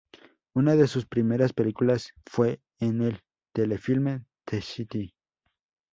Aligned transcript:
Una 0.55 0.75
de 0.75 0.87
sus 0.87 1.05
primeras 1.05 1.53
películas 1.53 2.13
fue 2.25 2.59
en 2.79 3.03
el 3.03 3.21
telefilme, 3.53 4.25
"The 4.45 4.59
City". 4.63 5.13